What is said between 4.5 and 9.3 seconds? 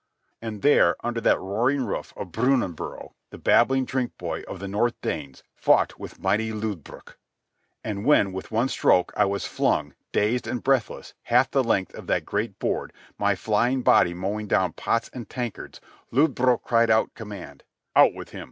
the North Danes fought with mighty Lodbrog. And when, with one stroke, I